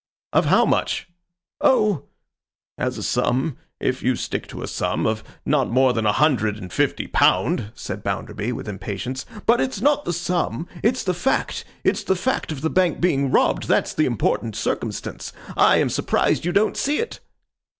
'Of 0.33 0.45
how 0.45 0.65
much?' 0.65 1.07
'Oh! 1.61 2.05
as 2.75 2.97
a 2.97 3.03
sum—if 3.03 4.01
you 4.01 4.15
stick 4.15 4.47
to 4.47 4.63
a 4.63 4.67
sum—of 4.67 5.23
not 5.45 5.69
more 5.69 5.93
than 5.93 6.07
a 6.07 6.11
hundred 6.11 6.57
and 6.57 6.73
fifty 6.73 7.05
pound,' 7.05 7.71
said 7.75 8.03
Bounderby, 8.03 8.51
with 8.51 8.67
impatience. 8.67 9.27
'But 9.45 9.61
it's 9.61 9.79
not 9.79 10.03
the 10.05 10.13
sum; 10.13 10.67
it's 10.81 11.03
the 11.03 11.13
fact. 11.13 11.65
It's 11.83 12.03
the 12.03 12.15
fact 12.15 12.51
of 12.51 12.61
the 12.61 12.69
Bank 12.71 12.99
being 12.99 13.29
robbed, 13.29 13.67
that's 13.67 13.93
the 13.93 14.07
important 14.07 14.55
circumstance. 14.55 15.33
I 15.55 15.77
am 15.77 15.87
surprised 15.91 16.45
you 16.45 16.51
don't 16.51 16.75
see 16.77 16.97
it. 16.97 17.19